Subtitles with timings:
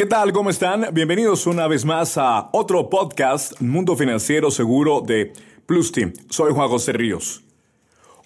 [0.00, 0.32] ¿Qué tal?
[0.32, 0.94] ¿Cómo están?
[0.94, 5.34] Bienvenidos una vez más a otro podcast Mundo Financiero Seguro de
[5.66, 5.92] Plus.
[6.30, 7.44] Soy Juan José Ríos.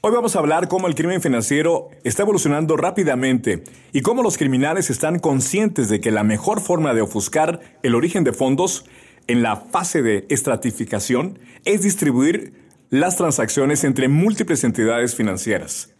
[0.00, 4.88] Hoy vamos a hablar cómo el crimen financiero está evolucionando rápidamente y cómo los criminales
[4.88, 8.85] están conscientes de que la mejor forma de ofuscar el origen de fondos
[9.27, 12.53] en la fase de estratificación es distribuir
[12.91, 15.93] las transacciones entre múltiples entidades financieras.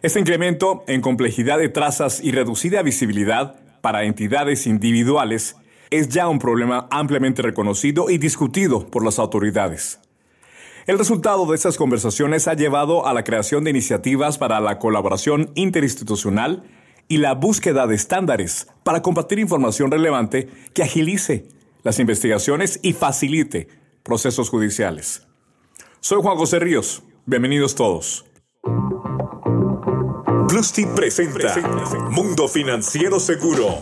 [0.00, 5.56] Este incremento en complejidad de trazas y reducida visibilidad para entidades individuales
[5.90, 10.00] es ya un problema ampliamente reconocido y discutido por las autoridades.
[10.86, 15.50] El resultado de estas conversaciones ha llevado a la creación de iniciativas para la colaboración
[15.54, 16.64] interinstitucional
[17.08, 21.46] y la búsqueda de estándares para compartir información relevante que agilice
[21.82, 23.68] las investigaciones y facilite
[24.02, 25.26] procesos judiciales.
[26.00, 27.02] Soy Juan José Ríos.
[27.26, 28.24] Bienvenidos todos.
[30.52, 31.56] Plusty presenta
[32.10, 33.78] Mundo Financiero Seguro,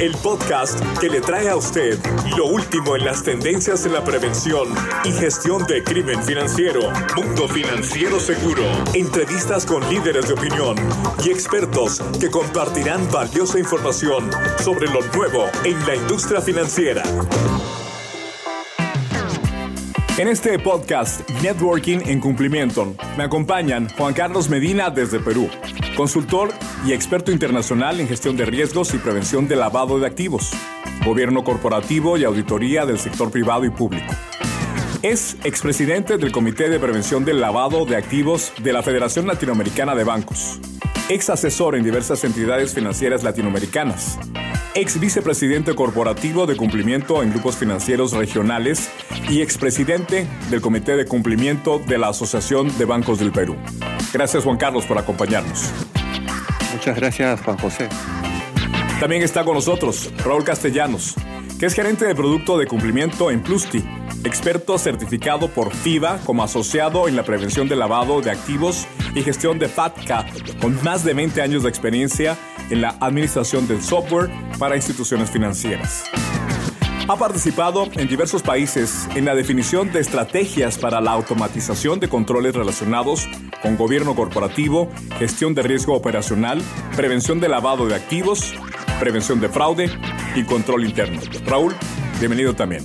[0.00, 1.96] el podcast que le trae a usted
[2.36, 4.66] lo último en las tendencias en la prevención
[5.04, 6.90] y gestión de crimen financiero.
[7.14, 10.76] Mundo Financiero Seguro, entrevistas con líderes de opinión
[11.24, 17.04] y expertos que compartirán valiosa información sobre lo nuevo en la industria financiera.
[20.18, 25.48] En este podcast, Networking en Cumplimiento, me acompañan Juan Carlos Medina desde Perú,
[25.94, 26.50] consultor
[26.86, 30.52] y experto internacional en gestión de riesgos y prevención de lavado de activos,
[31.04, 34.12] gobierno corporativo y auditoría del sector privado y público.
[35.02, 40.04] Es expresidente del Comité de Prevención del Lavado de Activos de la Federación Latinoamericana de
[40.04, 40.60] Bancos,
[41.08, 44.18] ex asesor en diversas entidades financieras latinoamericanas,
[44.74, 48.90] ex vicepresidente corporativo de cumplimiento en grupos financieros regionales
[49.28, 53.56] y expresidente del Comité de Cumplimiento de la Asociación de Bancos del Perú.
[54.12, 55.70] Gracias Juan Carlos por acompañarnos.
[56.72, 57.88] Muchas gracias Juan José.
[59.00, 61.14] También está con nosotros Raúl Castellanos,
[61.58, 63.82] que es gerente de producto de cumplimiento en Plusti,
[64.24, 69.58] experto certificado por FIBA como asociado en la prevención del lavado de activos y gestión
[69.58, 70.26] de FATCA,
[70.60, 72.36] con más de 20 años de experiencia
[72.70, 76.04] en la administración del software para instituciones financieras.
[77.08, 82.54] Ha participado en diversos países en la definición de estrategias para la automatización de controles
[82.54, 83.28] relacionados
[83.62, 86.60] con gobierno corporativo, gestión de riesgo operacional,
[86.96, 88.54] prevención de lavado de activos,
[88.98, 89.90] prevención de fraude
[90.34, 91.20] y control interno.
[91.46, 91.74] Raúl,
[92.18, 92.84] bienvenido también.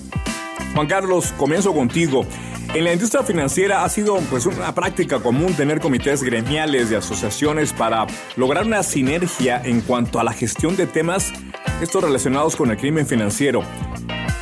[0.74, 2.26] Juan Carlos, comienzo contigo.
[2.74, 7.74] En la industria financiera ha sido pues, una práctica común tener comités gremiales y asociaciones
[7.74, 8.06] para
[8.36, 11.34] lograr una sinergia en cuanto a la gestión de temas
[11.82, 13.64] estos relacionados con el crimen financiero.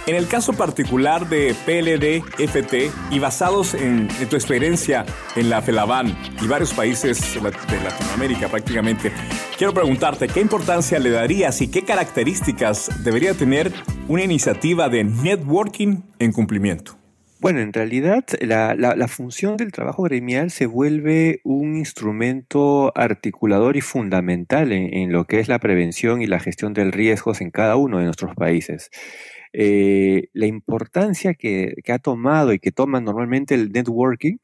[0.07, 5.03] En el caso particular de PLD, FT y basados en, tu experiencia
[5.35, 9.11] en la FELABAN y varios países de Latinoamérica prácticamente,
[9.57, 13.73] quiero preguntarte qué importancia le darías y qué características debería tener
[14.07, 16.99] una iniciativa de networking en cumplimiento.
[17.39, 24.71] Bueno, en realidad la, función del trabajo gremial se vuelve un instrumento articulador y fundamental
[24.71, 27.97] en, en, lo que es la prevención y la gestión del riesgos en cada uno
[27.97, 28.91] de nuestros países.
[29.57, 34.37] Eh, la importancia que, ha tomado y que toma normalmente el networking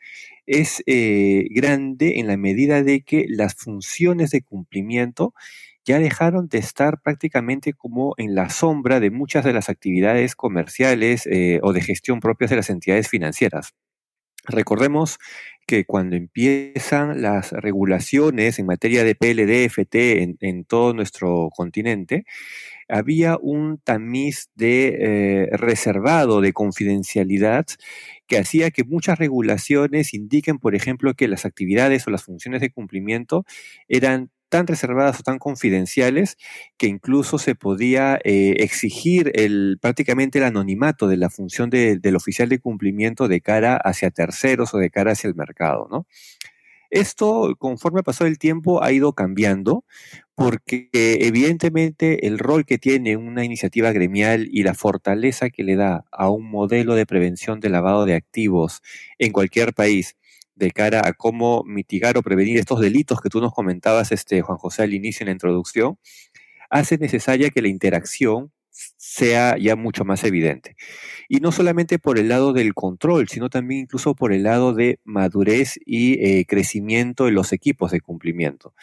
[0.45, 5.33] es eh, grande en la medida de que las funciones de cumplimiento
[5.83, 11.27] ya dejaron de estar prácticamente como en la sombra de muchas de las actividades comerciales
[11.27, 13.73] eh, o de gestión propias de las entidades financieras.
[14.45, 15.19] Recordemos
[15.67, 22.23] que cuando empiezan las regulaciones en materia de PLDFT en, en todo nuestro continente,
[22.91, 27.65] había un tamiz de eh, reservado de confidencialidad
[28.27, 32.71] que hacía que muchas regulaciones indiquen, por ejemplo, que las actividades o las funciones de
[32.71, 33.45] cumplimiento
[33.87, 36.37] eran tan reservadas o tan confidenciales
[36.77, 42.17] que incluso se podía eh, exigir el, prácticamente el anonimato de la función de, del
[42.17, 46.05] oficial de cumplimiento de cara hacia terceros o de cara hacia el mercado, ¿no?
[46.91, 49.85] Esto, conforme pasó el tiempo, ha ido cambiando
[50.35, 56.03] porque evidentemente el rol que tiene una iniciativa gremial y la fortaleza que le da
[56.11, 58.81] a un modelo de prevención de lavado de activos
[59.19, 60.17] en cualquier país
[60.55, 64.57] de cara a cómo mitigar o prevenir estos delitos que tú nos comentabas, este, Juan
[64.57, 65.97] José, al inicio en la introducción,
[66.69, 68.51] hace necesaria que la interacción
[68.97, 70.75] sea ya mucho más evidente.
[71.29, 74.99] Y no solamente por el lado del control, sino también incluso por el lado de
[75.03, 78.73] madurez y eh, crecimiento de los equipos de cumplimiento.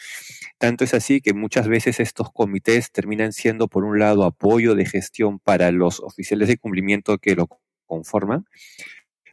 [0.57, 4.85] Tanto es así que muchas veces estos comités terminan siendo, por un lado, apoyo de
[4.85, 7.47] gestión para los oficiales de cumplimiento que lo
[7.85, 8.45] conforman,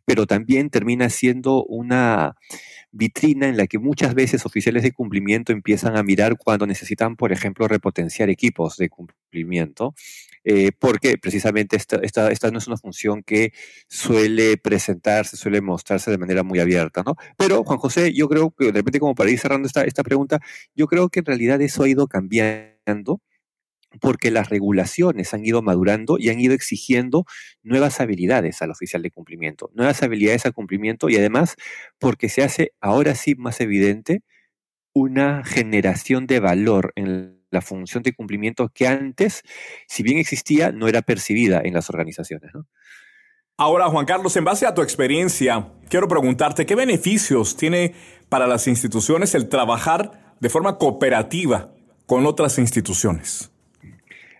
[0.06, 2.36] pero también termina siendo una
[2.92, 7.32] vitrina en la que muchas veces oficiales de cumplimiento empiezan a mirar cuando necesitan, por
[7.32, 9.94] ejemplo, repotenciar equipos de cumplimiento,
[10.44, 13.52] eh, porque precisamente esta, esta, esta, no es una función que
[13.88, 17.16] suele presentarse, suele mostrarse de manera muy abierta, ¿no?
[17.36, 20.40] Pero, Juan José, yo creo que de repente, como para ir cerrando esta, esta pregunta,
[20.74, 23.20] yo creo que en realidad eso ha ido cambiando
[23.98, 27.24] porque las regulaciones han ido madurando y han ido exigiendo
[27.62, 31.56] nuevas habilidades al oficial de cumplimiento, nuevas habilidades al cumplimiento y además
[31.98, 34.22] porque se hace ahora sí más evidente
[34.92, 39.42] una generación de valor en la función de cumplimiento que antes,
[39.86, 42.52] si bien existía, no era percibida en las organizaciones.
[43.58, 47.94] Ahora, Juan Carlos, en base a tu experiencia, quiero preguntarte, ¿qué beneficios tiene
[48.28, 51.72] para las instituciones el trabajar de forma cooperativa
[52.06, 53.50] con otras instituciones?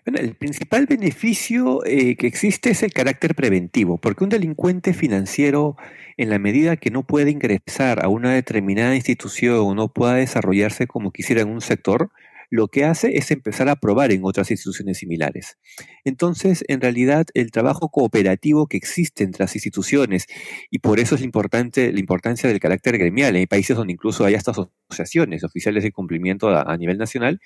[0.06, 5.76] Bueno, el principal beneficio eh, que existe es el carácter preventivo, porque un delincuente financiero,
[6.17, 10.87] en la medida que no puede ingresar a una determinada institución o no pueda desarrollarse
[10.87, 12.12] como quisiera en un sector,
[12.51, 15.59] lo que hace es empezar a probar en otras instituciones similares.
[16.05, 20.27] Entonces, en realidad, el trabajo cooperativo que existe entre las instituciones,
[20.71, 24.35] y por eso es importante, la importancia del carácter gremial, hay países donde incluso hay
[24.35, 27.41] estas asociaciones oficiales de cumplimiento a, nivel nacional,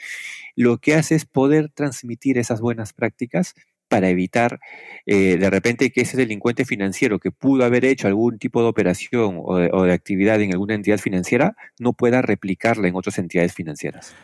[0.56, 3.55] lo que hace es poder transmitir esas buenas prácticas
[3.88, 4.61] para evitar
[5.06, 9.41] eh, de repente que ese delincuente financiero que pudo haber hecho algún tipo de operación
[9.43, 14.14] o de actividad en alguna entidad financiera no pueda replicarla en otras entidades financieras.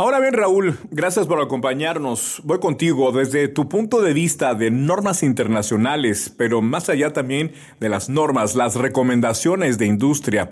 [0.00, 2.40] Ahora bien, Raúl, gracias por acompañarnos.
[2.44, 7.90] Voy contigo desde tu punto de vista de normas internacionales, pero más allá también de
[7.90, 10.48] las normas, las recomendaciones de industria.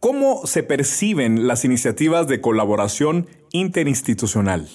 [0.00, 4.66] ¿Cómo se perciben las iniciativas de colaboración interinstitucional?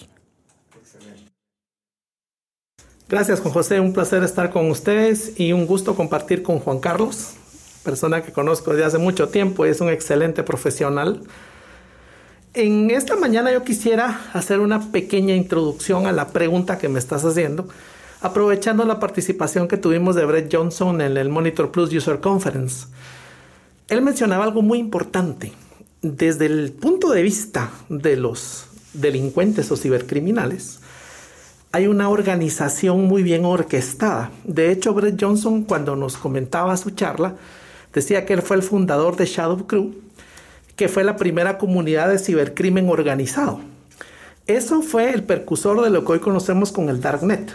[3.10, 3.80] Gracias, Juan José.
[3.80, 7.34] Un placer estar con ustedes y un gusto compartir con Juan Carlos,
[7.84, 11.24] persona que conozco desde hace mucho tiempo y es un excelente profesional
[12.54, 17.24] en esta mañana yo quisiera hacer una pequeña introducción a la pregunta que me estás
[17.24, 17.68] haciendo,
[18.22, 22.88] aprovechando la participación que tuvimos de Brett Johnson en el Monitor Plus User Conference.
[23.90, 25.54] Él mencionaba algo muy importante.
[26.02, 30.80] Desde el punto de vista de los delincuentes o cibercriminales,
[31.72, 34.32] hay una organización muy bien orquestada.
[34.44, 37.36] De hecho, Brett Johnson, cuando nos comentaba su charla,
[37.94, 40.07] decía que él fue el fundador de Shadow Crew
[40.78, 43.60] que fue la primera comunidad de cibercrimen organizado.
[44.46, 47.54] Eso fue el percusor de lo que hoy conocemos con el Darknet.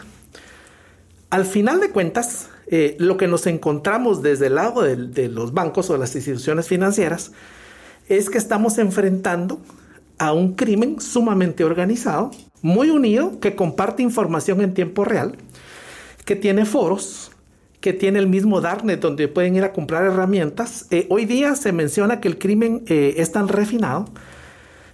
[1.31, 5.55] Al final de cuentas, eh, lo que nos encontramos desde el lado de, de los
[5.55, 7.33] bancos o de las instituciones financieras
[8.09, 9.61] es que estamos enfrentando
[10.19, 15.37] a un crimen sumamente organizado, muy unido, que comparte información en tiempo real,
[16.25, 17.32] que tiene foros,
[17.83, 20.87] que tiene el mismo Darknet donde pueden ir a comprar herramientas.
[20.91, 24.05] Eh, hoy día se menciona que el crimen eh, es tan refinado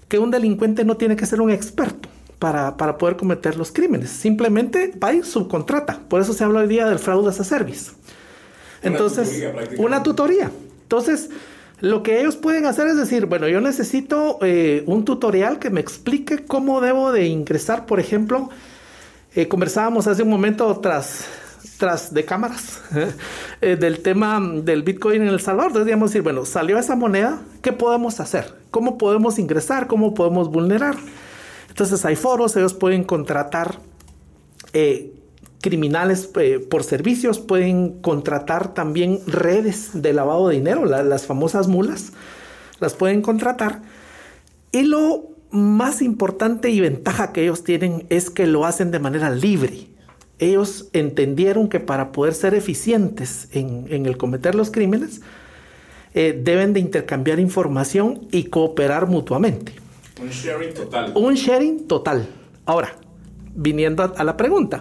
[0.08, 2.08] que un delincuente no tiene que ser un experto
[2.38, 4.08] para, poder cometer los crímenes.
[4.08, 6.00] Simplemente va y subcontrata.
[6.08, 7.92] Por eso se habla hoy día del fraude as a service.
[8.82, 9.44] Entonces,
[9.76, 10.50] una tutoría.
[10.84, 11.28] Entonces,
[11.80, 15.80] lo que ellos pueden hacer es decir, bueno, yo necesito eh, un tutorial que me
[15.80, 18.48] explique cómo debo de ingresar, por ejemplo,
[19.48, 21.26] conversábamos hace un momento tras
[21.78, 22.82] tras de cámaras
[23.60, 25.70] eh, del tema del Bitcoin en El Salvador.
[25.70, 28.54] Entonces, digamos decir, bueno, salió esa moneda, ¿qué podemos hacer?
[28.70, 29.86] ¿Cómo podemos ingresar?
[29.86, 30.96] ¿Cómo podemos vulnerar?
[31.68, 33.78] Entonces hay foros, ellos pueden contratar
[34.72, 35.14] eh,
[35.60, 42.12] criminales eh, por servicios, pueden contratar también redes de lavado de dinero, las famosas mulas,
[42.80, 43.82] las pueden contratar.
[44.72, 49.30] Y lo más importante y ventaja que ellos tienen es que lo hacen de manera
[49.30, 49.97] libre
[50.38, 55.20] ellos entendieron que para poder ser eficientes en, el cometer los crímenes,
[56.14, 59.72] eh, deben de intercambiar información y cooperar mutuamente.
[60.20, 61.12] Un sharing total.
[61.14, 62.28] Un sharing total.
[62.66, 62.96] Ahora,
[63.54, 64.80] viniendo a, la pregunta,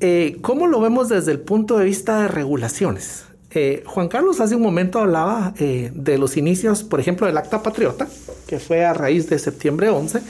[0.00, 3.24] eh, ¿cómo lo vemos desde el punto de vista de regulaciones?
[3.50, 8.06] Eh, Juan Carlos hace un momento hablaba de los inicios, por ejemplo, del Acta Patriota,
[8.46, 10.20] que fue a raíz de septiembre 11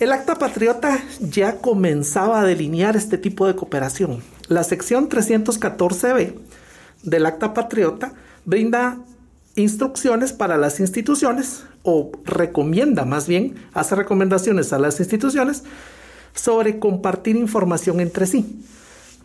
[0.00, 4.22] el Acta Patriota ya comenzaba a delinear este tipo de cooperación.
[4.48, 6.36] La sección 314b
[7.02, 8.14] del Acta Patriota
[8.46, 8.98] brinda
[9.56, 15.64] instrucciones para las instituciones o recomienda más bien, hace recomendaciones a las instituciones
[16.34, 18.64] sobre compartir información entre sí,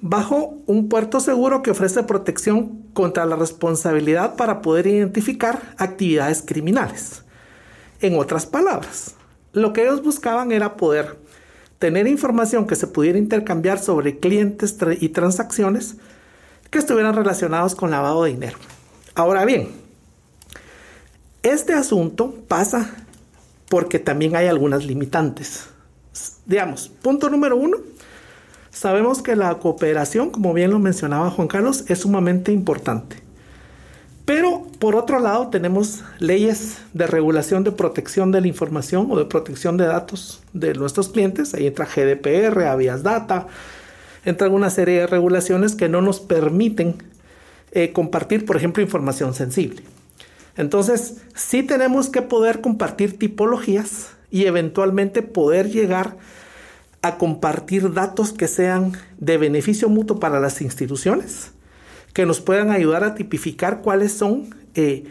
[0.02, 7.24] bajo un puerto seguro que ofrece protección contra la responsabilidad para poder identificar actividades criminales.
[8.02, 9.16] En otras palabras,
[9.56, 11.18] lo que ellos buscaban era poder
[11.80, 15.96] tener información que se pudiera intercambiar sobre clientes y transacciones
[16.70, 18.58] que estuvieran relacionados con lavado de dinero.
[19.16, 19.70] Ahora bien,
[21.42, 22.94] este asunto pasa
[23.70, 25.68] porque también hay algunas limitantes.
[26.46, 27.78] Digamos, punto número uno,
[28.72, 33.25] sabemos que la cooperación, como bien lo mencionaba Juan Carlos, es sumamente importante.
[34.26, 39.26] Pero por otro lado tenemos leyes de regulación de protección de la información o de
[39.26, 41.54] protección de datos de nuestros clientes.
[41.54, 43.46] Ahí entra GDPR, Avias Data,
[44.26, 46.96] entra una serie de regulaciones que no nos permiten
[47.72, 49.84] eh, compartir, por ejemplo, información sensible.
[50.58, 56.18] Entonces, sí tenemos que poder compartir tipologías y eventualmente poder llegar
[57.04, 61.52] a compartir datos que sean de beneficio mutuo para las instituciones
[62.16, 65.04] que nos puedan ayudar a tipificar cuáles son eh,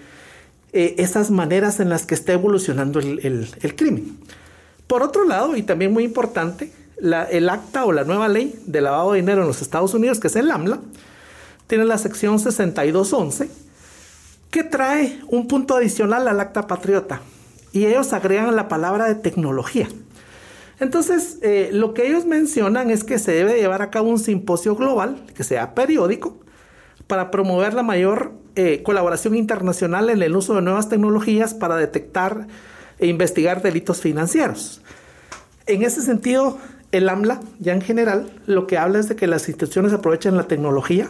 [0.73, 4.17] eh, esas maneras en las que está evolucionando el, crimen.
[4.87, 6.73] Por otro lado, y también muy importante,
[7.31, 10.29] el acta o la nueva ley de lavado de dinero en los Estados Unidos, que
[10.29, 10.81] es el AMLA,
[11.67, 13.51] tiene la sección 6211,
[14.51, 17.21] que trae un punto adicional al acta patriota.
[17.73, 19.89] Y ellos agregan la palabra de tecnología.
[20.81, 24.75] Entonces, eh, lo que ellos mencionan es que se debe llevar a cabo un simposio
[24.75, 26.39] global, que sea periódico,
[27.07, 32.47] para promover la mayor eh, colaboración internacional en el uso de nuevas tecnologías para detectar
[32.99, 34.81] e investigar delitos financieros.
[35.67, 36.59] En ese sentido,
[36.93, 40.47] el AMLA, ya en general, lo que habla es de que las instituciones aprovechen la
[40.47, 41.09] tecnología,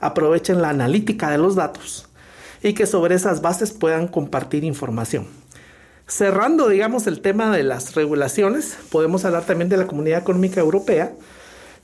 [0.00, 2.08] aprovechen la analítica de los datos
[2.62, 5.26] y que sobre esas bases puedan compartir información.
[6.06, 11.12] Cerrando, digamos, el tema de las regulaciones, podemos hablar también de la Comunidad Económica Europea,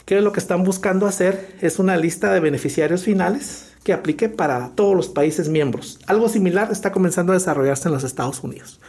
[0.07, 4.71] que lo que están buscando hacer es una lista de beneficiarios finales que aplique para
[4.71, 5.99] todos los países miembros.
[6.07, 8.81] Algo similar está comenzando a desarrollarse en los Estados Unidos.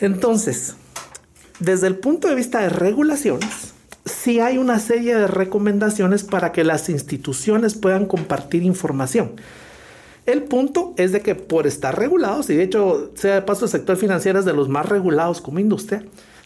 [0.00, 0.76] Entonces,
[1.58, 3.74] desde el punto de vista de regulaciones,
[4.04, 9.32] sí hay una serie de recomendaciones para que las instituciones puedan compartir información.
[10.26, 13.70] El punto es de que por estar regulados, y de hecho, sea de paso, el
[13.70, 16.04] sector financiero es de los más regulados como industria,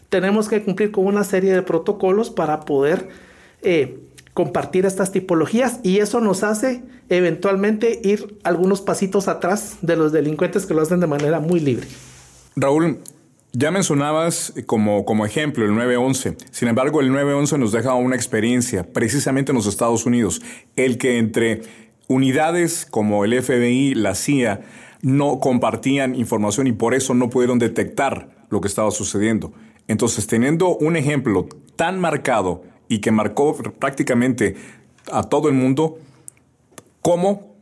[0.09, 3.26] tenemos que cumplir con una serie de protocolos para poder
[3.61, 3.99] eh,
[4.33, 10.65] compartir estas tipologías y eso nos hace eventualmente ir algunos pasitos atrás de los delincuentes
[10.65, 11.87] que lo hacen de manera muy libre.
[12.55, 12.99] Raúl,
[13.53, 16.37] ya mencionabas como, como ejemplo el 911.
[16.51, 20.41] Sin embargo, el 911 nos deja una experiencia precisamente en los Estados Unidos,
[20.75, 21.61] el que entre
[22.07, 24.61] unidades como el FBI, la CIA,
[25.01, 29.53] no compartían información y por eso no pudieron detectar lo que estaba sucediendo.
[29.87, 34.55] Entonces, teniendo un ejemplo tan marcado y que marcó prácticamente
[35.11, 35.97] a todo el mundo
[37.01, 37.55] cómo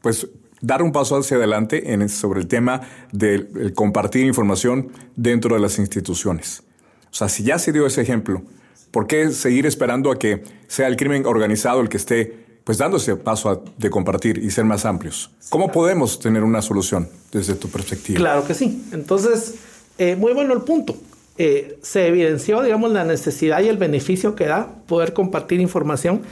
[0.00, 0.28] pues
[0.60, 2.80] dar un paso hacia adelante en, sobre el tema
[3.12, 6.62] de compartir información dentro de las instituciones.
[7.10, 8.42] O sea, si ya se dio ese ejemplo,
[8.90, 12.98] ¿por qué seguir esperando a que sea el crimen organizado el que esté pues dando
[12.98, 15.30] ese paso de compartir y ser más amplios?
[15.50, 18.18] ¿Cómo podemos tener una solución desde tu perspectiva?
[18.18, 18.84] Claro que sí.
[18.92, 19.56] Entonces,
[19.98, 20.96] eh, muy bueno el punto.
[21.38, 26.22] Eh, se evidenció, digamos, la necesidad y el beneficio que da poder compartir información.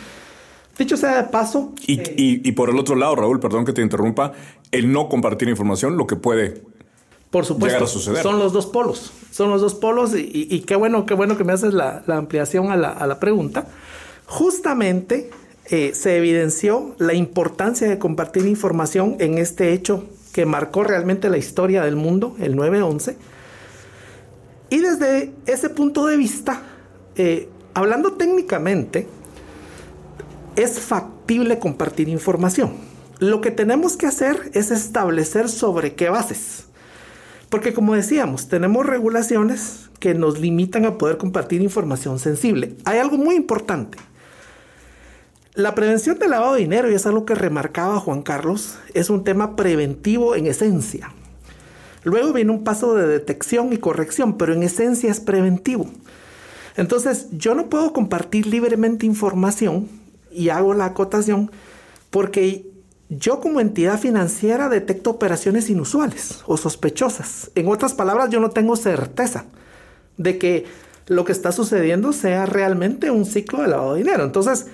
[0.79, 1.73] Dicho sea de paso.
[1.87, 4.33] Y, eh, y, por el otro lado, Raúl, perdón que te interrumpa,
[4.71, 6.63] el no compartir información, lo que puede
[7.31, 8.23] por supuesto, llegar a suceder.
[8.23, 9.13] Son los dos polos.
[9.31, 12.17] Son los dos polos y, y qué bueno, qué bueno que me haces la, la
[12.17, 13.67] ampliación a la, a la, pregunta.
[14.27, 15.31] Justamente
[15.67, 21.39] eh, se evidenció la importancia de compartir información en este hecho que marcó realmente la
[21.39, 23.17] historia del mundo, el 9-11
[24.71, 26.63] y desde ese punto de vista,
[27.17, 29.09] eh, hablando técnicamente,
[30.57, 32.73] es factible compartir información.
[33.19, 36.65] Lo que tenemos que hacer es establecer sobre qué bases.
[37.51, 42.77] Porque como decíamos, tenemos regulaciones que nos limitan a poder compartir información sensible.
[42.85, 43.99] Hay algo muy importante.
[45.55, 49.25] La prevención del lavado de dinero, y es algo que remarcaba Juan Carlos, es un
[49.25, 51.13] tema preventivo en esencia.
[52.03, 55.89] Luego viene un paso de detección y corrección, pero en esencia es preventivo.
[56.77, 59.89] Entonces, yo no puedo compartir libremente información
[60.31, 61.51] y hago la acotación
[62.11, 62.71] porque
[63.09, 67.51] yo como entidad financiera detecto operaciones inusuales o sospechosas.
[67.55, 69.47] En otras palabras, yo no tengo certeza
[70.17, 70.67] de que
[71.07, 74.23] lo que está sucediendo sea realmente un ciclo de lavado de dinero.
[74.23, 74.67] Entonces,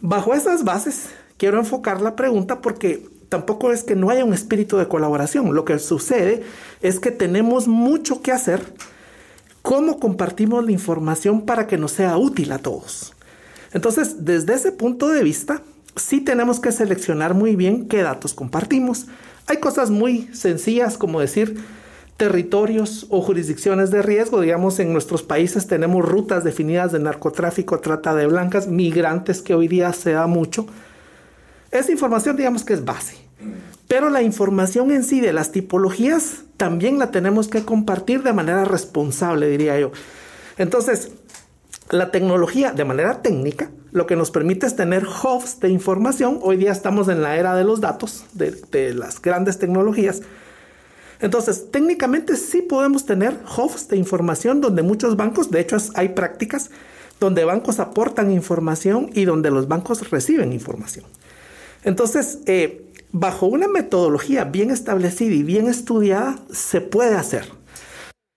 [0.00, 4.76] bajo esas bases, quiero enfocar la pregunta porque tampoco es que no haya un espíritu
[4.76, 5.54] de colaboración.
[5.54, 6.42] Lo que sucede
[6.82, 8.60] es que tenemos mucho que hacer.
[9.62, 13.14] ¿Cómo compartimos la información para que nos sea útil a todos?
[13.72, 15.62] Entonces, desde ese punto de vista,
[15.94, 19.06] sí tenemos que seleccionar muy bien qué datos compartimos.
[19.46, 21.56] Hay cosas muy sencillas como decir
[22.16, 24.40] territorios o jurisdicciones de riesgo.
[24.40, 29.68] Digamos, en nuestros países tenemos rutas definidas de narcotráfico, trata de blancas, migrantes que hoy
[29.68, 30.66] día se da mucho
[31.70, 33.16] Esa información digamos que es base.
[33.88, 38.64] Pero la información en sí de las tipologías también la tenemos que compartir de manera
[38.64, 39.90] responsable, diría yo.
[40.58, 41.10] Entonces,
[41.90, 46.38] la tecnología de manera técnica lo que nos permite es tener hubs de información.
[46.42, 50.22] Hoy día estamos en la era de los datos, de, las grandes tecnologías.
[51.20, 56.70] Entonces, técnicamente sí podemos tener hubs de información donde muchos bancos, de hecho hay prácticas
[57.18, 61.04] donde bancos aportan información y donde los bancos reciben información.
[61.84, 67.46] Entonces, eh, bajo una metodología bien establecida y bien estudiada, se puede hacer.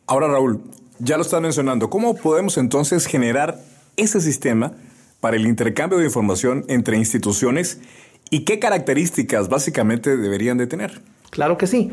[0.07, 0.61] Ahora, Raúl,
[0.99, 1.89] ya lo estás mencionando.
[1.89, 3.59] ¿Cómo podemos entonces generar
[3.97, 4.73] ese sistema
[5.19, 7.79] para el intercambio de información entre instituciones
[8.29, 11.01] y qué características básicamente deberían de tener?
[11.29, 11.91] Claro que sí.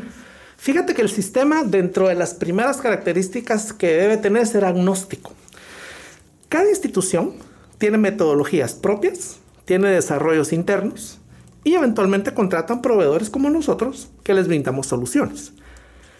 [0.57, 5.33] Fíjate que el sistema, dentro de las primeras características que debe tener, es ser agnóstico.
[6.49, 7.33] Cada institución
[7.77, 11.20] tiene metodologías propias, tiene desarrollos internos
[11.63, 15.53] y eventualmente contratan proveedores como nosotros que les brindamos soluciones.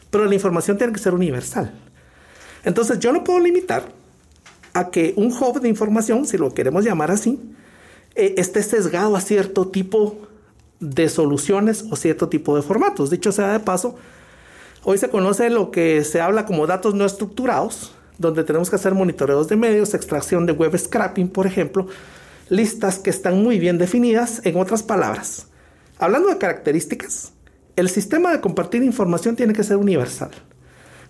[0.09, 1.73] Pero la información tiene que ser universal.
[2.63, 3.85] Entonces yo no puedo limitar
[4.73, 7.39] a que un hub de información, si lo queremos llamar así,
[8.15, 10.27] eh, esté sesgado a cierto tipo
[10.79, 13.09] de soluciones o cierto tipo de formatos.
[13.09, 13.97] Dicho sea de paso,
[14.83, 18.95] Hoy se conoce lo que se habla como datos no estructurados, donde tenemos que hacer
[18.95, 21.85] monitoreos de medios, extracción de web scrapping, por ejemplo,
[22.51, 24.41] listas que están muy bien definidas.
[24.43, 25.47] En otras palabras,
[25.97, 27.31] hablando de características,
[27.77, 30.31] el sistema de compartir información tiene que ser universal.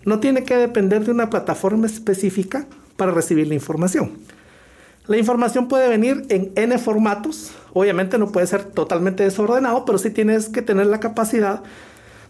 [0.06, 4.20] No tiene que depender de una plataforma específica para recibir la información.
[5.08, 7.52] La información puede venir en N formatos.
[7.74, 11.64] Obviamente no puede ser totalmente desordenado, pero sí tienes que tener la capacidad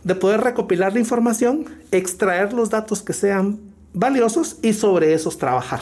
[0.06, 3.60] de poder recopilar la información, extraer los datos que sean
[3.94, 5.82] valiosos y sobre esos trabajar.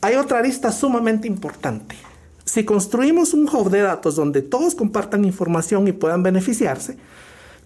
[0.00, 1.94] Hay otra lista sumamente importante.
[2.56, 6.96] Si construimos un hub de datos donde todos compartan información y puedan beneficiarse,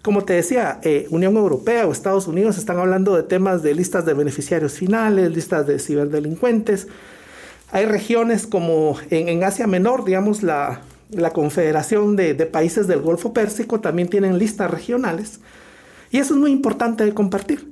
[0.01, 4.05] como te decía, eh, Unión Europea o Estados Unidos están hablando de temas de listas
[4.05, 6.89] de beneficiarios finales, listas de ciberdelincuentes.
[7.71, 13.79] Hay regiones como en Asia Menor, digamos, la, la Confederación de, Países del Golfo Pérsico
[13.79, 15.39] también tienen listas regionales.
[16.11, 17.65] Y eso es muy importante de compartir.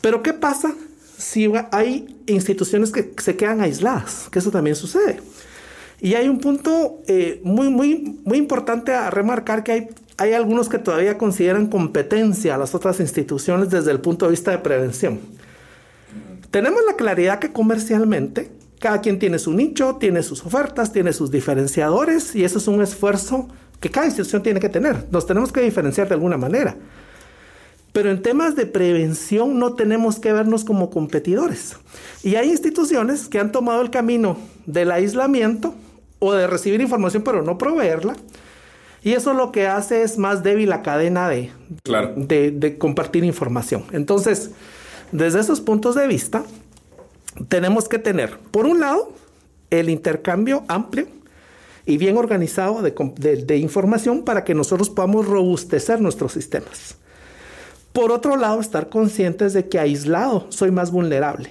[0.00, 0.72] Pero ¿qué pasa
[1.18, 4.28] si hay instituciones que se quedan aisladas?
[4.30, 5.18] Que eso también sucede.
[6.00, 10.68] Y hay un punto eh, muy, muy, muy importante a remarcar que hay, hay algunos
[10.68, 15.20] que todavía consideran competencia a las otras instituciones desde el punto de vista de prevención.
[16.50, 21.30] Tenemos la claridad que comercialmente cada quien tiene su nicho, tiene sus ofertas, tiene sus
[21.30, 23.48] diferenciadores y eso es un esfuerzo
[23.80, 25.06] que cada institución tiene que tener.
[25.10, 26.76] Nos tenemos que diferenciar de alguna manera.
[27.92, 31.76] Pero en temas de prevención no tenemos que vernos como competidores.
[32.22, 35.74] Y hay instituciones que han tomado el camino del aislamiento
[36.18, 38.14] o de recibir información pero no proveerla.
[39.02, 41.50] Y eso lo que hace es más débil la cadena de,
[42.16, 43.84] de, de compartir información.
[43.92, 44.52] Entonces,
[45.12, 46.42] desde esos puntos de vista,
[47.48, 49.12] tenemos que tener, por un lado,
[49.70, 51.06] el intercambio amplio
[51.86, 56.96] y bien organizado de, información para que nosotros podamos robustecer nuestros sistemas.
[57.92, 61.50] Por otro lado, estar conscientes de que aislado soy más vulnerable.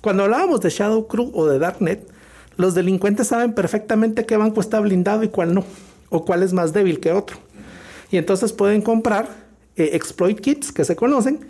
[0.00, 2.06] Cuando hablábamos de Shadow Crew o de Darknet,
[2.56, 5.64] los delincuentes saben perfectamente qué banco está blindado y cuál no,
[6.10, 7.38] o cuál es más débil que otro.
[8.10, 9.28] Y entonces pueden comprar
[9.76, 11.40] eh, exploit kits que se conocen,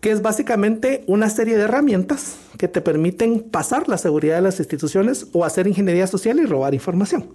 [0.00, 4.58] que es básicamente una serie de herramientas que te permiten pasar la seguridad de las
[4.58, 7.26] instituciones o hacer ingeniería social y robar información.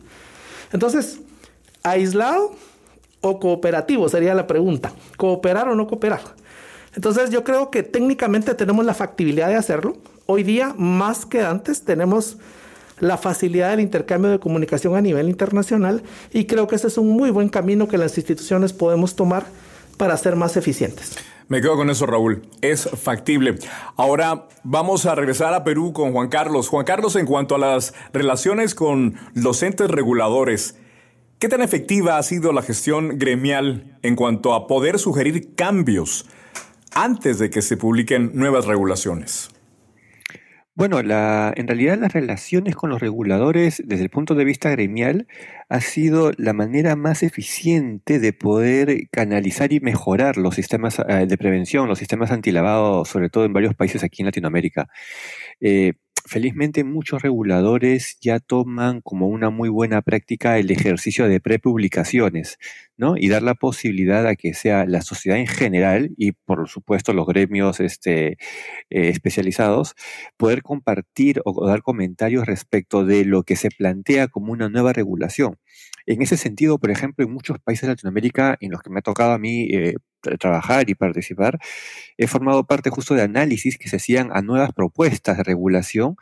[0.71, 1.19] Entonces,
[1.83, 2.55] aislado
[3.21, 4.93] o cooperativo sería la pregunta.
[5.17, 6.21] ¿Cooperar o no cooperar?
[6.95, 9.97] Entonces yo creo que técnicamente tenemos la factibilidad de hacerlo.
[10.25, 12.37] Hoy día, más que antes, tenemos
[13.01, 17.09] la facilidad del intercambio de comunicación a nivel internacional y creo que ese es un
[17.09, 19.43] muy buen camino que las instituciones podemos tomar
[19.97, 21.17] para ser más eficientes.
[21.47, 22.43] Me quedo con eso, Raúl.
[22.61, 23.55] Es factible.
[23.97, 26.69] Ahora vamos a regresar a Perú con Juan Carlos.
[26.69, 30.77] Juan Carlos, en cuanto a las relaciones con los entes reguladores,
[31.39, 36.25] ¿qué tan efectiva ha sido la gestión gremial en cuanto a poder sugerir cambios
[36.93, 39.50] antes de que se publiquen nuevas regulaciones?
[40.81, 45.27] Bueno, la, en realidad las relaciones con los reguladores desde el punto de vista gremial
[45.69, 51.37] ha sido la manera más eficiente de poder canalizar y mejorar los sistemas eh, de
[51.37, 54.89] prevención, los sistemas antilavado, sobre todo en varios países aquí en Latinoamérica.
[55.59, 55.93] Eh,
[56.25, 62.57] felizmente muchos reguladores ya toman como una muy buena práctica el ejercicio de prepublicaciones,
[62.97, 63.15] ¿no?
[63.17, 67.27] Y dar la posibilidad a que sea la sociedad en general y por supuesto los
[67.27, 68.37] gremios este,
[68.89, 69.95] eh, especializados,
[70.37, 75.57] poder compartir o, dar comentarios respecto de lo que se plantea como una nueva regulación.
[76.05, 79.01] En ese sentido, por ejemplo, en muchos países de Latinoamérica en los que me ha
[79.01, 79.95] tocado a mí eh,
[80.39, 81.59] trabajar y participar,
[82.17, 86.15] he formado parte justo de análisis que se hacían a nuevas propuestas de regulación,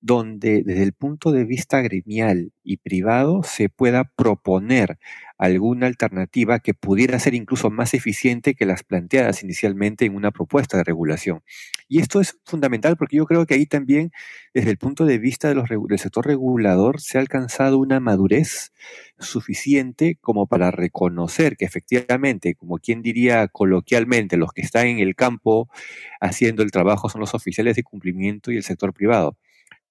[0.00, 4.98] donde desde el punto de vista gremial y privado se pueda proponer
[5.44, 10.76] alguna alternativa que pudiera ser incluso más eficiente que las planteadas inicialmente en una propuesta
[10.76, 11.42] de regulación.
[11.88, 14.10] Y esto es fundamental porque yo creo que ahí también,
[14.52, 15.62] desde el punto de vista del
[15.98, 18.72] sector regulador, se ha alcanzado una madurez
[19.18, 25.14] suficiente como para reconocer que efectivamente, como quien diría coloquialmente, los que están en el
[25.14, 25.68] campo
[26.20, 29.36] haciendo el trabajo son los oficiales de cumplimiento y el sector privado.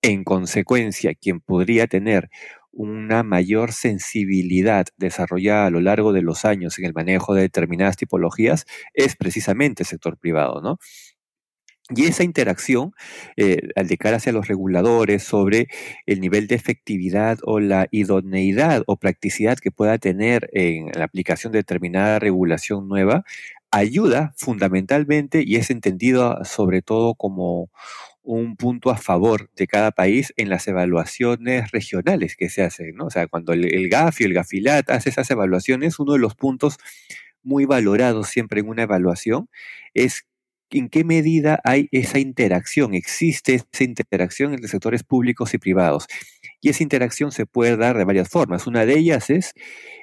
[0.02, 2.30] En consecuencia, quien podría tener
[2.74, 7.98] una mayor sensibilidad desarrollada a lo largo de los años en el manejo de determinadas
[7.98, 10.80] tipologías es precisamente el sector privado, ¿no?
[11.90, 12.94] Y esa interacción
[13.36, 15.68] eh, al de cara hacia los reguladores sobre
[16.06, 21.52] el nivel de efectividad o la idoneidad o practicidad que pueda tener en la aplicación
[21.52, 23.26] de determinada regulación nueva,
[23.70, 27.70] ayuda fundamentalmente y es entendido sobre todo como
[28.24, 33.08] un punto a favor de cada país en las evaluaciones regionales que se hacen, ¿no?
[33.08, 36.78] O sea, cuando el, el GAFI, el GAFILAT hace esas evaluaciones, uno de los puntos
[37.44, 39.50] muy valorados siempre en una evaluación
[39.94, 40.26] es
[40.72, 46.08] en qué medida hay esa interacción, existe esa interacción entre sectores públicos y privados.
[46.64, 48.68] Y esa interacción se puede dar de varias formas.
[48.68, 49.54] Una de ellas es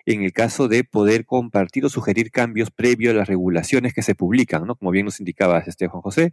[0.04, 4.14] en el caso de poder compartir o sugerir cambios previos a las regulaciones que se
[4.14, 4.76] publican, ¿no?
[4.76, 6.32] Como bien nos indicaba este Juan José.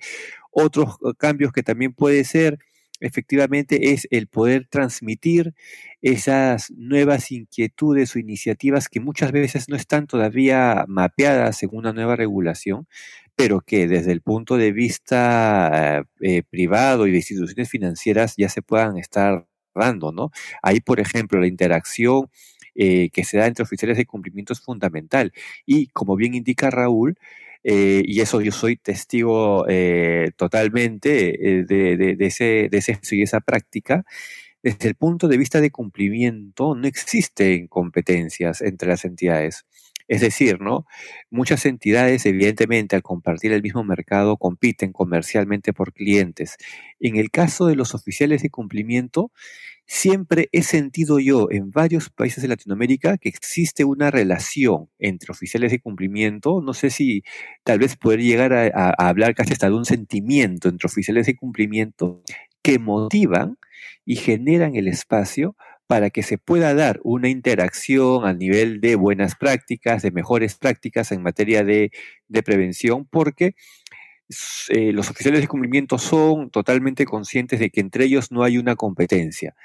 [0.51, 2.59] Otros eh, cambios que también puede ser
[2.99, 5.53] efectivamente es el poder transmitir
[6.01, 12.17] esas nuevas inquietudes o iniciativas que muchas veces no están todavía mapeadas en una nueva
[12.17, 12.87] regulación,
[13.35, 18.61] pero que desde el punto de vista eh, privado y de instituciones financieras ya se
[18.61, 19.47] puedan estar
[20.11, 20.31] ¿no?
[20.61, 22.29] Ahí, por ejemplo, la interacción
[22.75, 25.33] eh, que se da entre oficiales de cumplimiento es fundamental.
[25.65, 27.17] Y como bien indica Raúl,
[27.63, 29.65] eh, y eso yo soy testigo
[30.37, 31.09] totalmente
[31.67, 34.05] de, ese, de, ese, de esa práctica,
[34.63, 39.65] desde el punto de vista de cumplimiento no existen competencias entre las entidades.
[40.07, 40.85] Es decir, ¿no?
[41.29, 46.55] Muchas entidades, evidentemente, al compartir el mismo mercado, compiten comercialmente por clientes.
[46.99, 49.31] En el caso de los oficiales de cumplimiento,
[49.87, 55.71] siempre he sentido yo en varios países de Latinoamérica que existe una relación entre oficiales
[55.71, 57.23] de cumplimiento, no sé si
[57.63, 62.21] tal vez poder llegar a, hablar casi hasta de un sentimiento entre oficiales de cumplimiento
[62.61, 63.57] que motivan
[64.05, 65.55] y generan el espacio
[65.87, 71.13] para que se pueda dar una interacción a nivel de buenas prácticas, de mejores prácticas
[71.13, 71.91] en materia de,
[72.43, 73.55] prevención, porque
[74.69, 78.75] eh, los oficiales de cumplimiento son totalmente conscientes de que entre ellos no hay una
[78.75, 79.55] competencia,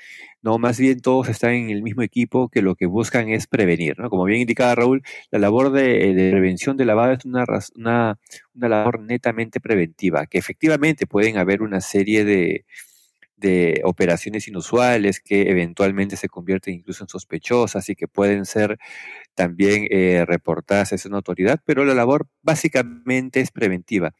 [0.43, 3.99] no, más bien todos están en el mismo equipo que lo que buscan es prevenir,
[3.99, 4.11] ¿no?
[4.11, 7.45] Como bien indicaba Raúl, la labor de, prevención de lavado es una,
[7.77, 8.19] una,
[8.55, 12.65] una labor netamente preventiva, que efectivamente pueden haber una serie de,
[13.43, 18.79] de operaciones inusuales que eventualmente se convierten incluso en sospechosas y que pueden ser
[19.35, 24.15] también eh, reportadas a esa autoridad, pero la labor básicamente es preventiva.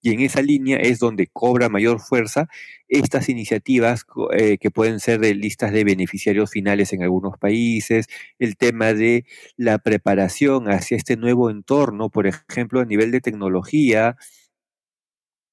[0.00, 2.48] Y en esa línea es donde cobra mayor fuerza
[2.88, 4.04] estas iniciativas
[4.36, 8.06] eh, que pueden ser de listas de beneficiarios finales en algunos países,
[8.38, 9.24] el tema de
[9.56, 14.16] la preparación hacia este nuevo entorno, por ejemplo, a nivel de tecnología,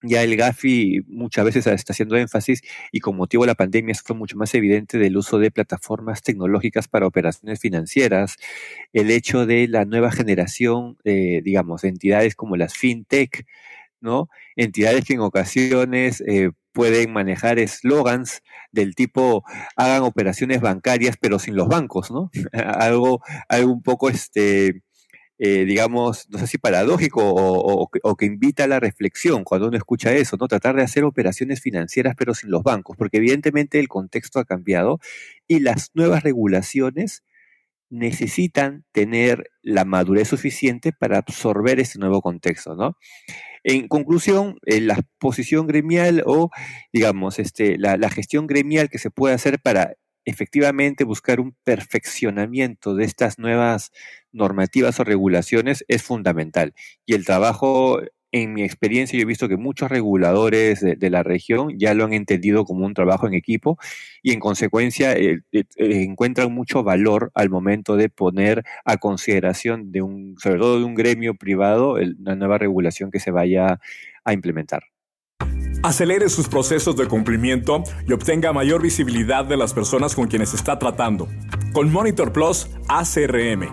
[0.02, 4.16] ya el GAFI muchas veces está haciendo énfasis y con motivo de la pandemia fue
[4.16, 8.38] mucho más evidente del uso de plataformas tecnológicas para operaciones financieras,
[8.94, 13.46] el hecho de la nueva generación, eh, digamos, de entidades como las fintech,
[14.02, 14.30] ¿no?
[14.56, 19.44] Entidades que en ocasiones eh, pueden manejar eslogans del tipo
[19.76, 22.32] hagan operaciones bancarias pero sin los bancos, ¿no?
[22.54, 24.82] algo, algo un poco este
[25.42, 30.14] eh, digamos, no sé si paradójico o, que invita a la reflexión cuando uno escucha
[30.14, 30.50] eso, ¿no?
[30.50, 35.00] Tratar de hacer operaciones financieras pero sin los bancos, porque evidentemente el contexto ha cambiado
[35.48, 37.24] y las nuevas regulaciones
[37.90, 42.98] necesitan tener la madurez suficiente para absorber este nuevo contexto, ¿no?
[43.64, 46.50] En conclusión, eh, la posición gremial o,
[46.94, 49.96] digamos, este, la, la gestión gremial que se puede hacer para
[50.30, 53.92] efectivamente buscar un perfeccionamiento de estas nuevas
[54.32, 56.74] normativas o regulaciones es fundamental.
[57.06, 58.00] Y el trabajo
[58.32, 62.14] en mi experiencia yo he visto que muchos reguladores de, la región ya lo han
[62.14, 63.78] entendido como un trabajo en equipo
[64.22, 69.92] y en consecuencia eh, eh, eh, encuentran mucho valor al momento de poner a consideración
[69.92, 73.80] de un, sobre todo de un gremio privado, la nueva regulación que se vaya
[74.24, 74.84] a implementar.
[75.82, 80.78] Acelere sus procesos de cumplimiento y obtenga mayor visibilidad de las personas con quienes está
[80.78, 81.30] tratando.
[81.72, 83.72] Con Monitor Plus ACRM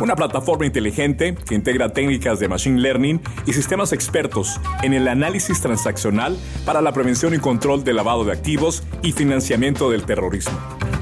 [0.00, 5.60] una plataforma inteligente que integra técnicas de Machine Learning y sistemas expertos en el análisis
[5.60, 10.58] transaccional para la prevención y control del lavado de activos y financiamiento del terrorismo.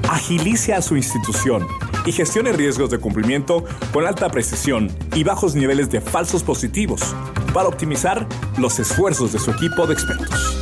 [0.09, 1.67] Agilice a su institución
[2.05, 7.15] y gestione riesgos de cumplimiento con alta precisión y bajos niveles de falsos positivos
[7.53, 10.58] para optimizar los esfuerzos de su equipo de expertos.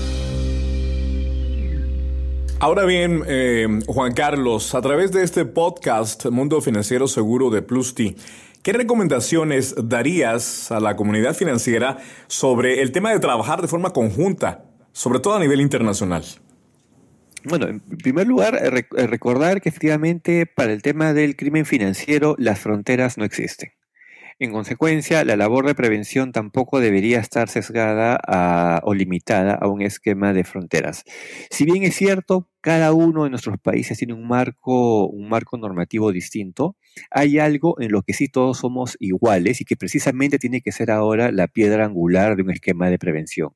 [2.60, 8.16] Ahora bien, eh, Juan Carlos, a través de este podcast Mundo Financiero Seguro de Plusti,
[8.64, 14.66] ¿qué recomendaciones darías a la comunidad financiera sobre el tema de trabajar de forma conjunta,
[14.92, 16.24] sobre todo a nivel internacional?
[17.44, 18.56] Bueno, en primer lugar,
[18.90, 23.77] recordar que efectivamente para el tema del crimen financiero las fronteras no existen.
[24.40, 28.20] En consecuencia, la labor de prevención tampoco debería estar sesgada
[28.84, 31.06] o limitada a un esquema de fronteras.
[31.50, 35.12] Si bien es cierto, cada uno de nuestros países tiene un marco,
[35.58, 36.76] normativo distinto,
[37.10, 40.92] hay algo en lo que sí todos somos iguales y que precisamente tiene que ser
[40.92, 43.56] ahora la piedra angular de un esquema de prevención.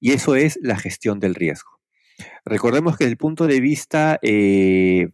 [0.00, 1.78] Y eso es la gestión del riesgo.
[2.46, 5.10] Recordemos que desde el punto de vista eh,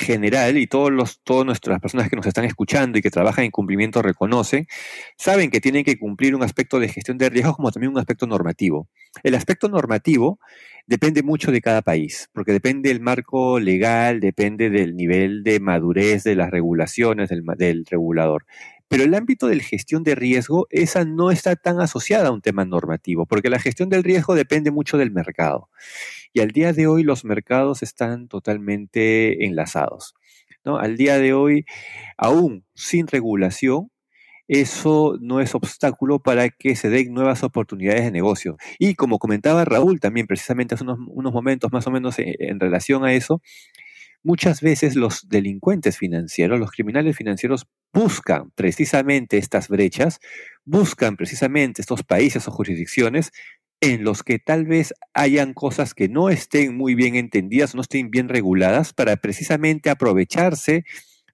[0.00, 3.50] general y todos los, todas nuestras personas que nos están escuchando y que trabajan en
[3.50, 4.66] cumplimiento reconocen,
[5.16, 8.26] saben que tienen que cumplir un aspecto de gestión de riesgos como también un aspecto
[8.26, 8.88] normativo.
[9.22, 10.40] El aspecto normativo
[10.86, 16.24] depende mucho de cada país, porque depende del marco legal, depende del nivel de madurez
[16.24, 18.46] de las regulaciones del, del regulador.
[18.88, 22.40] Pero el ámbito de la gestión de riesgo, esa no está tan asociada a un
[22.40, 25.68] tema normativo, porque la gestión del riesgo depende mucho del mercado.
[26.32, 30.14] Y al día de hoy los mercados están totalmente enlazados.
[30.64, 30.78] ¿no?
[30.78, 31.64] Al día de hoy,
[32.16, 33.90] aún sin regulación,
[34.48, 38.56] eso no es obstáculo para que se den nuevas oportunidades de negocio.
[38.80, 43.04] Y como comentaba Raúl también precisamente hace unos, momentos más o menos en, en relación
[43.04, 43.40] a eso,
[44.22, 50.18] muchas veces los delincuentes financieros, los criminales financieros buscan precisamente estas brechas,
[50.64, 53.30] buscan precisamente estos países o jurisdicciones
[53.80, 58.10] en los que tal vez hayan cosas que no estén muy bien entendidas, no estén
[58.10, 60.84] bien reguladas, para precisamente aprovecharse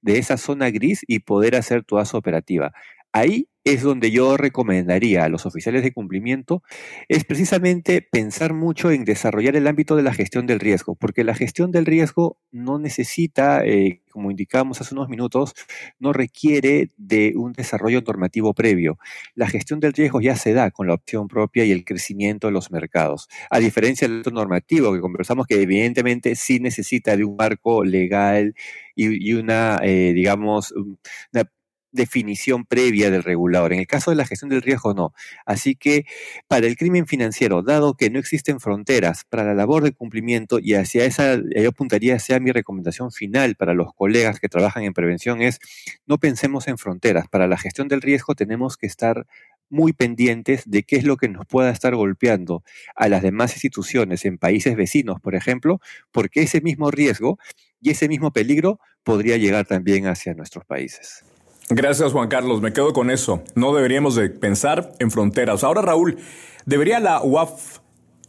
[0.03, 2.73] de esa zona gris y poder hacer toda su operativa.
[3.13, 6.63] Ahí es donde yo recomendaría a los oficiales de cumplimiento,
[7.09, 11.35] es precisamente pensar mucho en desarrollar el ámbito de la gestión del riesgo, porque la
[11.35, 15.55] gestión del riesgo no necesita, eh, como indicábamos hace unos minutos,
[15.99, 18.99] no requiere de un desarrollo normativo previo.
[19.35, 22.53] La gestión del riesgo ya se da con la opción propia y el crecimiento de
[22.53, 27.83] los mercados, a diferencia del normativo que conversamos que evidentemente sí necesita de un marco
[27.83, 28.55] legal
[28.95, 31.51] y, una, eh, digamos, una
[31.97, 33.73] definición previa del regulador.
[33.73, 35.13] En el caso de la gestión del riesgo, no.
[35.45, 36.05] Así que
[36.47, 40.75] para el crimen financiero, dado que no existen fronteras para la labor de cumplimiento, y
[40.75, 45.43] hacia esa, yo apuntaría sea mi recomendación final para los colegas que trabajan en prevención,
[45.43, 45.59] es
[46.07, 47.27] no pensemos en fronteras.
[47.29, 49.27] Para la gestión del riesgo tenemos que estar
[49.69, 52.63] muy pendientes de qué es lo que nos pueda estar golpeando
[52.95, 55.81] a las demás instituciones en países vecinos, por ejemplo,
[56.13, 57.39] porque ese mismo riesgo
[57.81, 61.25] y ese mismo peligro podría llegar también hacia nuestros países.
[61.69, 63.43] Gracias Juan Carlos, me quedo con eso.
[63.57, 65.65] No deberíamos de pensar en fronteras.
[65.65, 66.19] Ahora Raúl,
[66.65, 67.79] ¿debería la UAF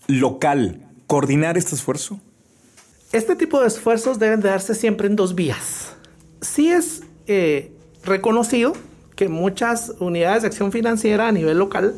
[0.07, 2.19] local coordinar este esfuerzo?
[3.11, 5.95] Este tipo de esfuerzos deben de darse siempre en dos vías.
[6.41, 7.71] Sí es eh,
[8.03, 8.73] reconocido
[9.15, 11.95] que muchas unidades de acción financiera a nivel local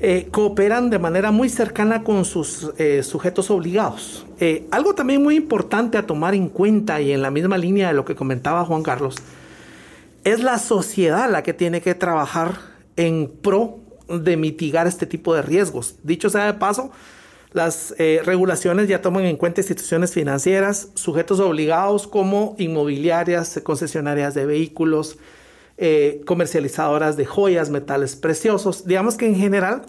[0.00, 4.26] eh, cooperan de manera muy cercana con sus eh, sujetos obligados.
[4.72, 8.04] algo también muy importante a tomar en cuenta y en la misma línea de lo
[8.04, 9.16] que comentaba Juan Carlos,
[10.26, 12.58] es la sociedad la que tiene que trabajar
[12.96, 15.94] en pro de mitigar este tipo de riesgos.
[16.02, 16.90] Dicho sea de paso,
[17.52, 24.46] las eh, regulaciones ya toman en cuenta instituciones financieras, sujetos obligados como inmobiliarias, concesionarias de
[24.46, 25.16] vehículos,
[25.78, 28.84] eh, comercializadoras de joyas, metales preciosos.
[28.84, 29.82] Digamos que en general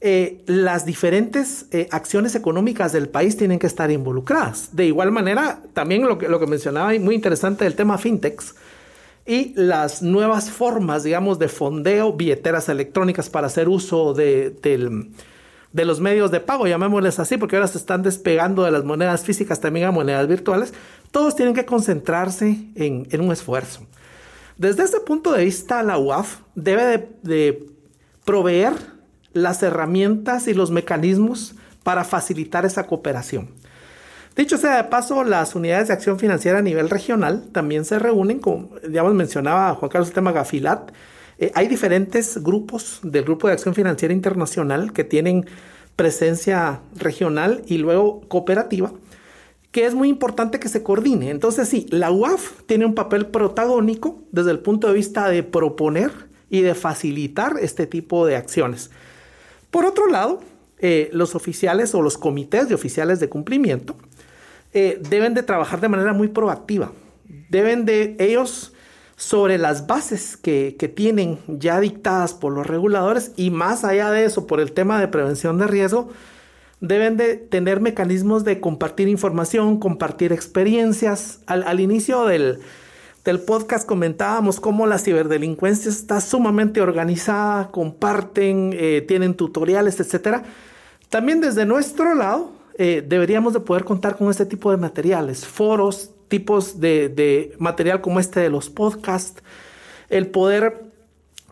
[0.00, 4.74] eh, las diferentes acciones económicas del país tienen que estar involucradas.
[4.74, 8.54] De igual manera, también lo que, lo que mencionaba y muy interesante del tema fintechs,
[9.28, 14.56] y las nuevas formas, digamos, de fondeo, billeteras electrónicas para hacer uso de,
[15.74, 19.60] los medios de pago, llamémosles así, porque ahora se están despegando de las monedas físicas
[19.60, 20.72] también a monedas virtuales,
[21.10, 23.82] todos tienen que concentrarse en, un esfuerzo.
[24.56, 27.66] Desde este punto de vista, la UAF debe de,
[28.24, 28.72] proveer
[29.34, 33.50] las herramientas y los mecanismos para facilitar esa cooperación.
[34.38, 38.38] Dicho sea de paso, las unidades de acción financiera a nivel regional también se reúnen,
[38.38, 40.92] como digamos mencionaba Juan Carlos el tema Gafilat.
[41.38, 45.44] Eh, hay diferentes grupos del Grupo de Acción Financiera Internacional que tienen
[45.96, 48.92] presencia regional y luego cooperativa,
[49.72, 51.30] que es muy importante que se coordine.
[51.30, 56.12] Entonces sí, la UAF tiene un papel protagónico desde el punto de vista de proponer
[56.48, 58.92] y de facilitar este tipo de acciones.
[59.72, 60.38] Por otro lado,
[60.78, 63.96] eh, los oficiales o los comités de oficiales de cumplimiento
[64.72, 66.92] eh, deben de trabajar de manera muy proactiva.
[67.48, 68.72] Deben de ellos
[69.18, 74.46] sobre las bases que, tienen ya dictadas por los reguladores y más allá de eso,
[74.46, 76.08] por el tema de prevención de riesgo,
[76.80, 81.40] deben de tener mecanismos de compartir información, compartir experiencias.
[81.46, 82.60] Al, inicio del,
[83.44, 90.42] podcast comentábamos cómo la ciberdelincuencia está sumamente organizada, comparten, eh, tienen tutoriales, etc.
[91.08, 96.12] También desde nuestro lado eh, deberíamos de poder contar con este tipo de materiales, foros,
[96.28, 99.42] tipos de, material como este de los podcasts,
[100.08, 100.84] el poder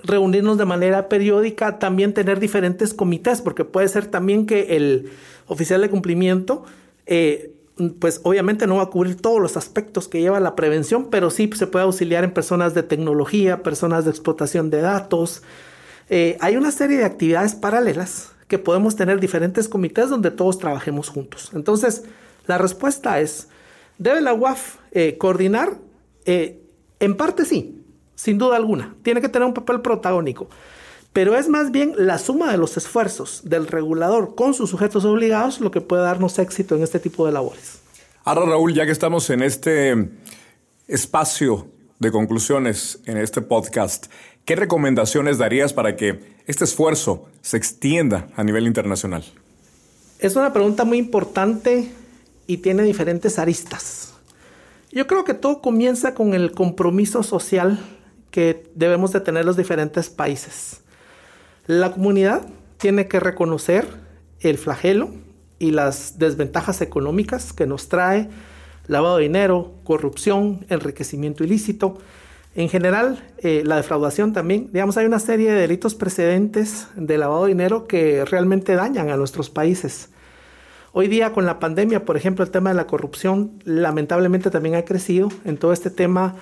[0.05, 5.11] reunirnos de manera periódica, también tener diferentes comités, porque puede ser también que el
[5.49, 6.65] oficial de cumplimiento,
[7.07, 7.53] eh,
[7.99, 11.51] pues obviamente no va a cubrir todos los aspectos que lleva la prevención, pero sí
[11.57, 15.43] se puede auxiliar en personas de tecnología, personas de explotación de datos.
[16.09, 21.09] Eh, hay una serie de actividades paralelas que podemos tener diferentes comités donde todos trabajemos
[21.09, 21.51] juntos.
[21.55, 22.05] Entonces,
[22.47, 23.49] la respuesta es,
[23.99, 25.79] ¿Debe la UAF eh, coordinar?
[26.25, 26.61] Eh,
[27.01, 27.83] en parte sí,
[28.15, 28.95] sin duda alguna.
[29.03, 30.49] Tiene que tener un papel protagónico.
[31.13, 35.61] Pero es más bien la suma de los esfuerzos del regulador con sus sujetos obligados
[35.61, 37.79] lo que puede darnos éxito en este tipo de labores.
[38.25, 40.11] Ahora, Raúl, ya que estamos en este
[40.89, 44.07] espacio de conclusiones en este podcast,
[44.47, 49.25] ¿qué recomendaciones darías para que este esfuerzo se extienda a nivel internacional?
[50.19, 51.91] Es una pregunta muy importante
[52.47, 54.15] y tiene diferentes aristas.
[54.93, 57.79] Yo creo que todo comienza con el compromiso social
[58.31, 60.81] que debemos de tener los diferentes países.
[61.67, 62.47] La comunidad
[62.79, 63.87] tiene que reconocer
[64.41, 65.11] el flagelo
[65.59, 68.29] y las desventajas económicas que nos trae
[68.87, 71.99] lavado de dinero, corrupción, enriquecimiento ilícito.
[72.57, 74.71] En general, eh, la defraudación también.
[74.73, 79.19] Digamos, hay una serie de delitos precedentes de lavado de dinero que realmente dañan a
[79.19, 80.09] nuestros países.
[80.93, 84.87] Hoy día con la pandemia, por ejemplo, el tema de la corrupción lamentablemente también ha
[84.87, 86.37] crecido en todo este tema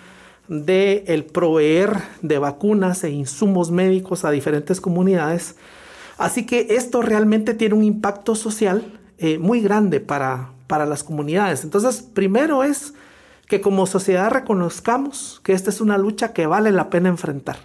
[0.46, 5.57] de el proveer de vacunas e insumos médicos a diferentes comunidades.
[6.16, 11.64] Así que esto realmente tiene un impacto social eh, muy grande para, para las comunidades.
[11.64, 12.94] Entonces, primero es
[13.55, 17.57] que como sociedad reconozcamos que esta es una lucha que vale la pena enfrentar.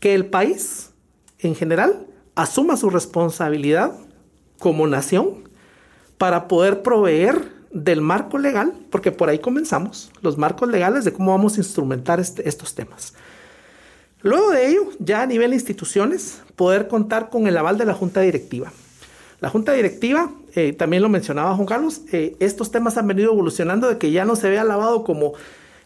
[0.00, 0.92] Que el país,
[1.38, 3.92] en general, asuma su responsabilidad
[4.58, 5.50] como nación
[6.16, 11.32] para poder proveer del marco legal, porque por ahí comenzamos, los marcos legales de cómo
[11.32, 13.12] vamos a instrumentar este, estos temas.
[14.22, 17.92] Luego de ello, ya a nivel de instituciones, poder contar con el aval de la
[17.92, 18.72] Junta Directiva.
[19.40, 23.88] La Junta Directiva, eh, también lo mencionaba Juan Carlos, eh, estos temas han venido evolucionando
[23.88, 25.34] de que ya no se vea lavado como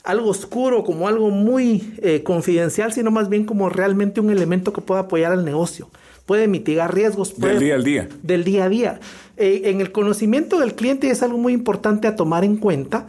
[0.05, 4.81] algo oscuro, como algo muy eh, confidencial, sino más bien como realmente un elemento que
[4.81, 5.89] pueda apoyar al negocio
[6.27, 7.37] puede mitigar riesgos.
[7.41, 8.09] del día al día.
[8.23, 9.01] Del día a día.
[9.37, 13.09] En el conocimiento del cliente es algo muy importante a tomar en cuenta.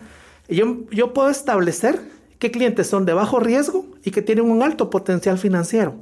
[0.49, 2.01] Yo, yo puedo establecer
[2.39, 5.97] qué clientes son de bajo riesgo y que tienen un alto potencial financiero.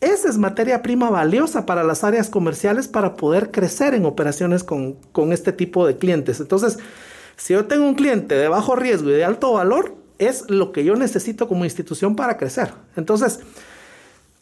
[0.00, 4.94] Esa es materia prima valiosa para las áreas comerciales para poder crecer en operaciones con,
[5.12, 6.40] con este tipo de clientes.
[6.40, 6.78] Entonces,
[7.36, 10.84] si yo tengo un cliente de bajo riesgo y de alto valor, es lo que
[10.84, 12.72] yo necesito como institución para crecer.
[12.96, 13.40] Entonces,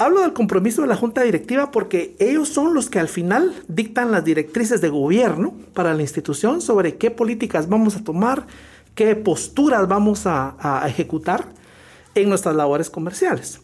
[0.03, 4.11] Hablo del compromiso de la Junta Directiva porque ellos son los que al final dictan
[4.11, 8.47] las directrices de gobierno para la institución sobre qué políticas vamos a tomar,
[8.97, 11.45] qué posturas vamos a, ejecutar
[12.17, 13.61] en nuestras labores comerciales.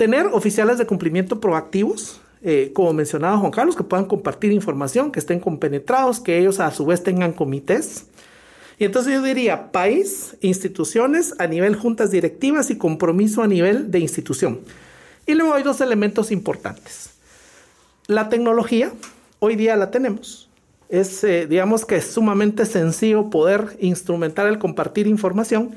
[0.00, 5.18] Tener oficiales de cumplimiento proactivos, eh, como mencionaba Juan Carlos, que puedan compartir información, que
[5.18, 8.06] estén compenetrados, que ellos a su vez tengan comités.
[8.78, 13.98] Y entonces yo diría país, instituciones a nivel juntas directivas y compromiso a nivel de
[13.98, 14.60] institución.
[15.26, 17.10] Y luego hay dos elementos importantes.
[18.06, 18.94] La tecnología,
[19.38, 20.48] hoy día la tenemos.
[20.88, 25.72] Es, eh, digamos que es sumamente sencillo poder instrumentar el compartir información.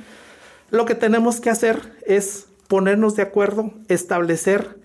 [0.70, 4.80] Lo que tenemos que hacer es ponernos de acuerdo, establecer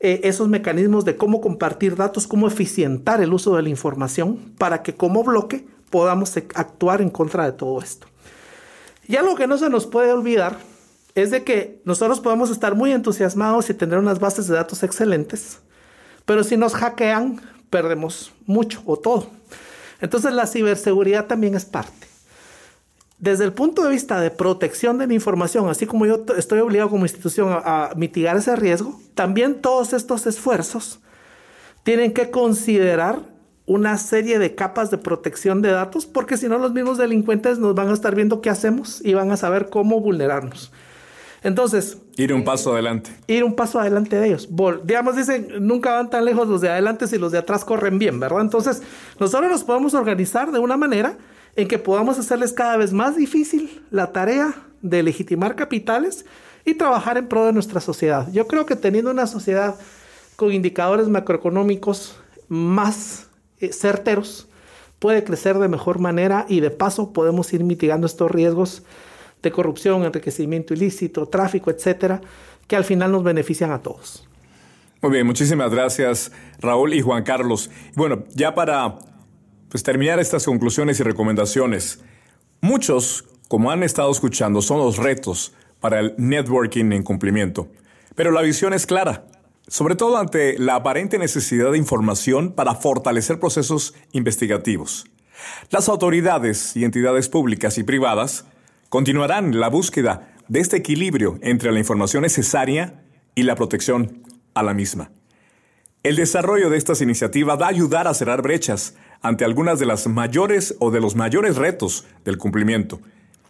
[0.00, 4.82] eh, esos mecanismos de cómo compartir datos, cómo eficientar el uso de la información para
[4.82, 8.06] que como bloque podamos actuar en contra de todo esto.
[9.08, 10.58] Y algo que no se nos puede olvidar
[11.14, 15.58] es de que nosotros podemos estar muy entusiasmados y tener unas bases de datos excelentes,
[16.26, 17.40] Pero si nos hackean,
[17.70, 19.30] perdemos mucho o todo.
[20.02, 22.11] Entonces la ciberseguridad también es parte.
[23.22, 26.90] Desde el punto de vista de protección de la información, así como yo estoy obligado
[26.90, 30.98] como institución a, mitigar ese riesgo, también todos estos esfuerzos
[31.84, 33.20] tienen que considerar
[33.64, 37.76] una serie de capas de protección de datos, porque si no los mismos delincuentes nos
[37.76, 40.72] van a estar viendo qué hacemos y van a saber cómo vulnerarnos.
[41.44, 41.98] Entonces...
[42.16, 43.12] Ir un paso adelante.
[43.28, 44.48] Ir un paso adelante de ellos.
[44.82, 48.18] digamos, dicen, nunca van tan lejos los de adelante si los de atrás corren bien,
[48.18, 48.40] ¿verdad?
[48.40, 48.82] Entonces,
[49.20, 51.16] nosotros nos podemos organizar de una manera
[51.56, 56.24] en que podamos hacerles cada vez más difícil la tarea de legitimar capitales
[56.64, 58.28] y trabajar en pro de nuestra sociedad.
[58.32, 59.76] Yo creo que teniendo una sociedad
[60.36, 62.16] con indicadores macroeconómicos
[62.48, 63.28] más
[63.58, 64.48] eh, certeros,
[64.98, 68.82] puede crecer de mejor manera y de paso podemos ir mitigando estos riesgos
[69.42, 72.20] de corrupción, enriquecimiento ilícito, tráfico, etcétera,
[72.68, 74.28] que al final nos benefician a todos.
[75.00, 76.30] Muy bien, muchísimas gracias
[76.60, 77.68] Raúl y Juan Carlos.
[77.96, 78.98] Bueno, ya para
[79.72, 82.00] pues, terminar estas conclusiones y recomendaciones,
[82.60, 87.68] muchos, como han estado escuchando, son los retos para el networking en cumplimiento.
[88.14, 89.24] Pero la visión es clara,
[89.66, 95.06] sobre todo ante la aparente necesidad de información para fortalecer procesos investigativos.
[95.70, 98.44] Las autoridades y entidades públicas y privadas
[98.90, 103.02] continuarán la búsqueda de este equilibrio entre la información necesaria
[103.34, 105.10] y la protección a la misma.
[106.02, 110.06] El desarrollo de estas iniciativas va a ayudar a cerrar brechas ante algunas de las
[110.06, 113.00] mayores o de los mayores retos del cumplimiento.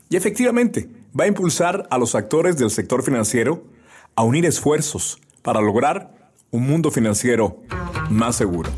[0.09, 3.65] Y efectivamente, va a impulsar a los actores del sector financiero
[4.15, 7.63] a unir esfuerzos para lograr un mundo financiero
[8.11, 8.71] más seguro.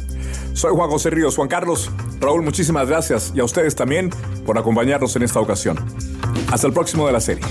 [0.54, 1.34] Soy Juan José Ríos.
[1.34, 1.90] Juan Carlos,
[2.20, 4.10] Raúl, muchísimas gracias y a ustedes también
[4.46, 5.78] por acompañarnos en esta ocasión.
[6.52, 7.44] Hasta el próximo de la serie.